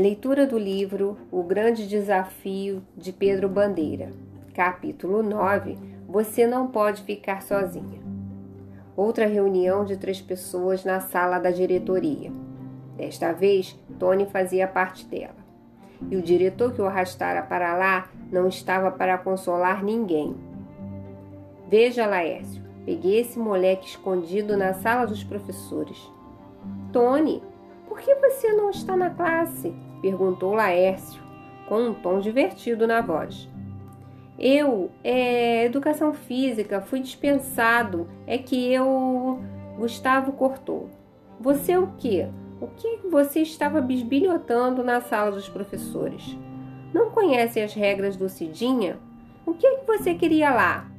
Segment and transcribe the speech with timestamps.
[0.00, 4.08] Leitura do livro O Grande Desafio de Pedro Bandeira,
[4.54, 5.76] capítulo 9
[6.08, 8.00] Você não pode ficar sozinha.
[8.96, 12.32] Outra reunião de três pessoas na sala da diretoria.
[12.96, 15.36] Desta vez, Tony fazia parte dela.
[16.10, 20.34] E o diretor que o arrastara para lá não estava para consolar ninguém.
[21.68, 26.10] Veja, Laércio, peguei esse moleque escondido na sala dos professores.
[26.90, 27.42] Tony,
[27.86, 29.89] por que você não está na classe?
[30.00, 31.22] Perguntou Laércio,
[31.68, 33.48] com um tom divertido na voz.
[34.38, 38.08] Eu, é educação física, fui dispensado.
[38.26, 39.38] É que eu.
[39.76, 40.88] Gustavo cortou.
[41.38, 42.26] Você o quê?
[42.60, 46.36] O que você estava bisbilhotando na sala dos professores?
[46.92, 48.98] Não conhece as regras do Cidinha?
[49.46, 50.90] O que você queria lá?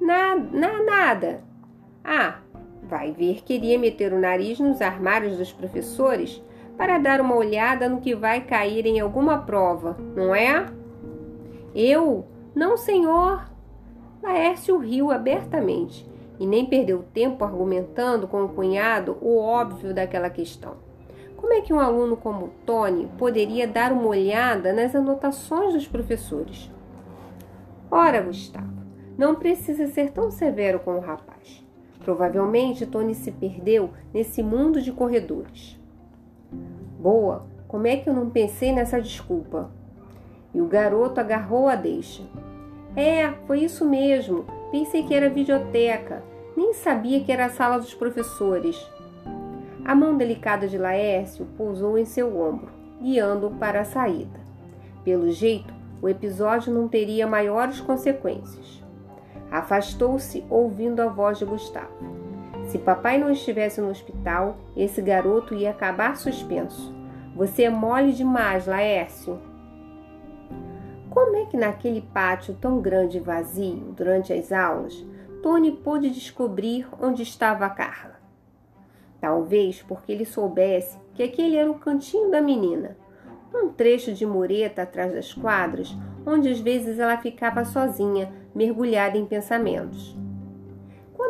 [0.00, 1.44] Nada, na, nada.
[2.02, 2.38] Ah,
[2.82, 6.42] vai ver, queria meter o nariz nos armários dos professores
[6.80, 10.64] para dar uma olhada no que vai cair em alguma prova, não é?
[11.74, 12.24] Eu?
[12.54, 13.50] Não, senhor.
[14.22, 20.76] Laércio riu abertamente e nem perdeu tempo argumentando com o cunhado o óbvio daquela questão.
[21.36, 26.70] Como é que um aluno como Tony poderia dar uma olhada nas anotações dos professores?
[27.90, 28.72] Ora, Gustavo,
[29.18, 31.62] não precisa ser tão severo com o rapaz.
[32.02, 35.78] Provavelmente Tony se perdeu nesse mundo de corredores.
[37.00, 39.70] Boa, como é que eu não pensei nessa desculpa?
[40.52, 42.22] E o garoto agarrou a deixa.
[42.94, 44.44] É, foi isso mesmo.
[44.70, 46.22] Pensei que era videoteca.
[46.54, 48.86] Nem sabia que era a sala dos professores.
[49.82, 52.68] A mão delicada de Laércio pousou em seu ombro,
[53.00, 54.38] guiando-o para a saída.
[55.02, 58.84] Pelo jeito, o episódio não teria maiores consequências.
[59.50, 62.19] Afastou-se ouvindo a voz de Gustavo.
[62.70, 66.94] Se papai não estivesse no hospital, esse garoto ia acabar suspenso.
[67.34, 69.40] Você é mole demais, Laércio.
[71.10, 75.04] Como é que naquele pátio tão grande e vazio, durante as aulas,
[75.42, 78.20] Tony pôde descobrir onde estava a Carla.
[79.20, 82.96] Talvez porque ele soubesse que aquele era o cantinho da menina,
[83.52, 85.92] um trecho de mureta atrás das quadras,
[86.24, 90.19] onde às vezes ela ficava sozinha, mergulhada em pensamentos.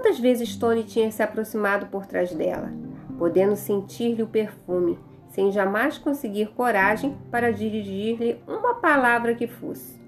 [0.00, 2.72] Quantas vezes Tony tinha se aproximado por trás dela,
[3.18, 10.00] podendo sentir-lhe o perfume, sem jamais conseguir coragem para dirigir-lhe uma palavra que fosse.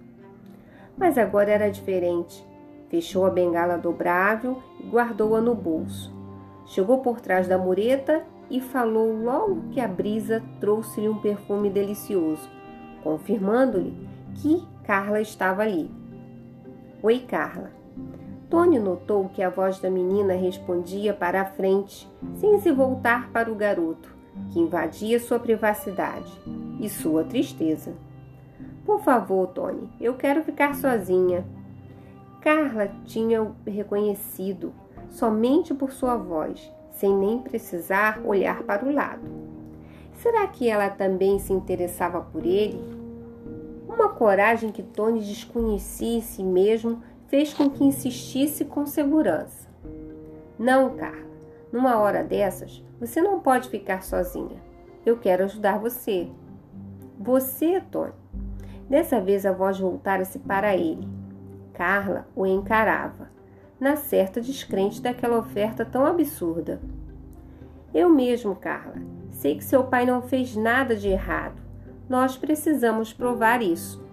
[0.97, 2.43] Mas agora era diferente.
[2.89, 6.11] Fechou a bengala dobrável e guardou-a no bolso.
[6.65, 12.49] Chegou por trás da mureta e falou logo que a brisa trouxe-lhe um perfume delicioso,
[13.03, 13.95] confirmando-lhe
[14.37, 15.91] que Carla estava ali.
[17.03, 17.83] Oi, Carla.
[18.53, 23.51] Tony notou que a voz da menina respondia para a frente, sem se voltar para
[23.51, 24.15] o garoto,
[24.51, 26.31] que invadia sua privacidade
[26.79, 27.95] e sua tristeza.
[28.85, 31.47] Por favor, Tony, eu quero ficar sozinha.
[32.43, 34.75] Carla tinha-o reconhecido
[35.09, 39.23] somente por sua voz, sem nem precisar olhar para o lado.
[40.17, 42.79] Será que ela também se interessava por ele?
[43.89, 47.01] Uma coragem que Tony desconhecia em si mesmo
[47.33, 49.67] fez com que insistisse com segurança.
[50.59, 51.31] Não, Carla,
[51.73, 54.63] numa hora dessas, você não pode ficar sozinha.
[55.07, 56.29] Eu quero ajudar você.
[57.19, 58.13] Você, Tony.
[58.87, 61.09] Dessa vez a voz voltara-se para ele
[61.73, 63.31] Carla o encarava,
[63.81, 66.83] na certa descrente daquela oferta tão absurda.
[67.95, 68.97] Eu mesmo, Carla,
[69.31, 71.63] sei que seu pai não fez nada de errado.
[72.11, 74.05] Nós precisamos provar isso.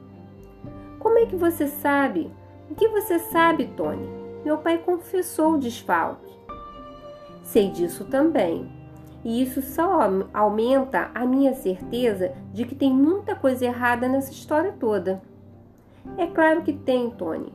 [1.00, 2.39] Como é que você sabe?
[2.70, 4.08] O que você sabe, Tony?
[4.46, 6.32] Meu pai confessou o desfalque.
[7.42, 8.70] Sei disso também.
[9.24, 14.74] E isso só aumenta a minha certeza de que tem muita coisa errada nessa história
[14.80, 15.22] toda.
[16.18, 17.52] É claro que tem, Tony.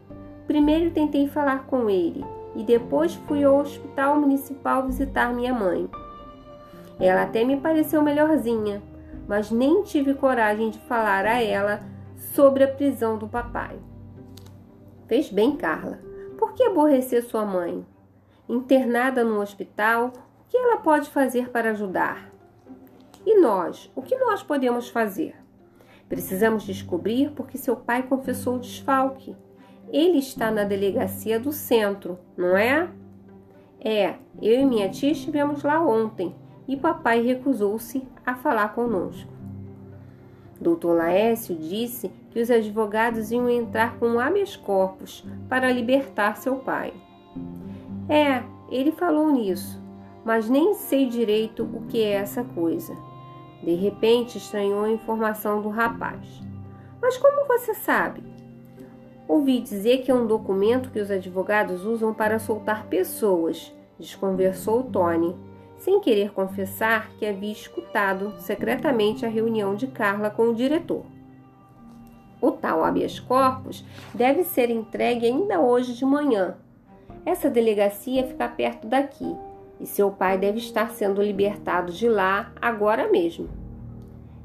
[0.46, 2.24] Primeiro tentei falar com ele
[2.54, 5.88] e depois fui ao hospital municipal visitar minha mãe.
[7.00, 8.82] Ela até me pareceu melhorzinha,
[9.26, 11.82] mas nem tive coragem de falar a ela
[12.16, 13.78] sobre a prisão do papai.
[15.06, 15.98] Fez bem, Carla.
[16.38, 17.84] Por que aborrecer sua mãe?
[18.48, 22.32] Internada no hospital, o que ela pode fazer para ajudar?
[23.26, 25.34] E nós, o que nós podemos fazer?
[26.08, 29.34] Precisamos descobrir porque seu pai confessou o desfalque.
[29.90, 32.90] Ele está na delegacia do centro, não é?
[33.80, 36.34] É, eu e minha tia estivemos lá ontem
[36.66, 39.30] e papai recusou-se a falar conosco.
[40.60, 46.92] Doutor Laércio disse que os advogados iam entrar com habeas corpus para libertar seu pai.
[48.08, 49.80] É, ele falou nisso,
[50.24, 52.92] mas nem sei direito o que é essa coisa.
[53.62, 56.42] De repente, estranhou a informação do rapaz.
[57.00, 58.20] Mas como você sabe?
[59.28, 65.36] Ouvi dizer que é um documento que os advogados usam para soltar pessoas, desconversou Tony,
[65.78, 71.13] sem querer confessar que havia escutado secretamente a reunião de Carla com o diretor.
[72.44, 73.82] O tal habeas corpus
[74.12, 76.58] deve ser entregue ainda hoje de manhã.
[77.24, 79.34] Essa delegacia fica perto daqui
[79.80, 83.48] e seu pai deve estar sendo libertado de lá agora mesmo.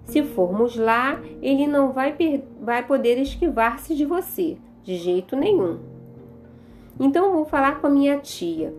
[0.06, 2.16] Se formos lá, ele não vai,
[2.62, 5.80] vai poder esquivar-se de você, de jeito nenhum.
[6.98, 8.74] Então vou falar com a minha tia.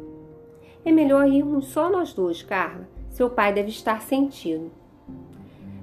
[0.83, 2.89] É melhor irmos só nós dois, Carla.
[3.11, 4.71] Seu pai deve estar sentindo.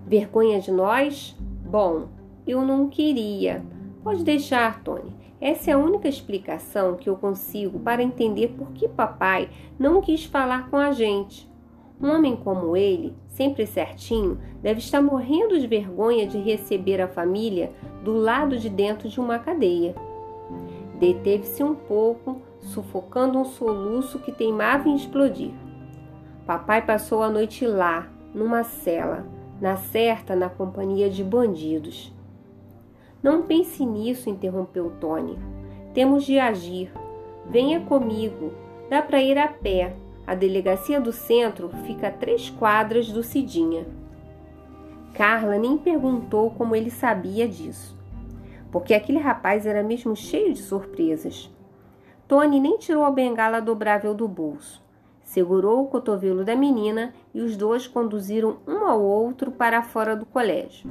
[0.07, 1.37] Vergonha de nós?
[1.69, 2.16] Bom,
[2.47, 3.63] eu não queria.
[4.03, 5.13] Pode deixar, Tony.
[5.39, 10.25] Essa é a única explicação que eu consigo para entender por que papai não quis
[10.25, 11.47] falar com a gente.
[12.01, 17.71] Um homem como ele, sempre certinho, deve estar morrendo de vergonha de receber a família
[18.03, 19.95] do lado de dentro de uma cadeia.
[20.99, 25.51] Deteve-se um pouco, sufocando um soluço que teimava em explodir.
[26.45, 29.25] Papai passou a noite lá, numa cela,
[29.59, 32.13] na certa na companhia de bandidos.
[33.21, 35.37] Não pense nisso, interrompeu Tony.
[35.93, 36.91] Temos de agir.
[37.49, 38.51] Venha comigo.
[38.89, 39.95] Dá para ir a pé.
[40.25, 43.85] A delegacia do centro fica a três quadras do Cidinha.
[45.13, 47.97] Carla nem perguntou como ele sabia disso,
[48.71, 51.49] porque aquele rapaz era mesmo cheio de surpresas.
[52.27, 54.83] Tony nem tirou a bengala dobrável do bolso.
[55.23, 60.25] Segurou o cotovelo da menina e os dois conduziram um ao outro para fora do
[60.25, 60.87] colégio.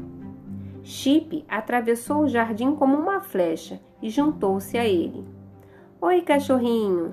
[0.88, 5.26] Chip atravessou o jardim como uma flecha e juntou-se a ele.
[6.00, 7.12] Oi, cachorrinho!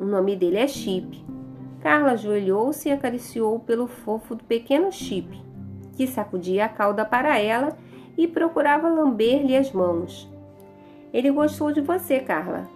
[0.00, 1.26] O nome dele é Chip.
[1.80, 5.36] Carla ajoelhou-se e acariciou pelo fofo do pequeno Chip,
[5.96, 7.76] que sacudia a cauda para ela
[8.16, 10.32] e procurava lamber-lhe as mãos.
[11.12, 12.68] Ele gostou de você, Carla.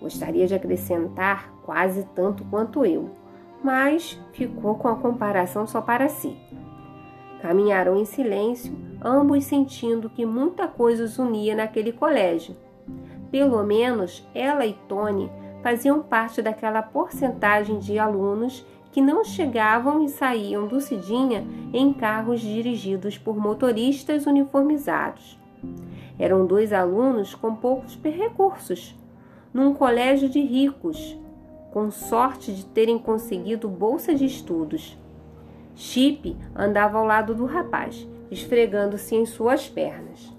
[0.00, 3.10] Gostaria de acrescentar quase tanto quanto eu,
[3.64, 6.36] mas ficou com a comparação só para si.
[7.40, 12.56] Caminharam em silêncio, ambos sentindo que muita coisa os unia naquele colégio.
[13.30, 15.30] Pelo menos ela e Tony
[15.62, 22.40] faziam parte daquela porcentagem de alunos que não chegavam e saíam do Cidinha em carros
[22.40, 25.38] dirigidos por motoristas uniformizados.
[26.18, 28.94] Eram dois alunos com poucos recursos,
[29.52, 31.18] num colégio de ricos,
[31.72, 34.98] com sorte de terem conseguido bolsa de estudos.
[35.74, 40.32] Chip andava ao lado do rapaz, esfregando-se em suas pernas.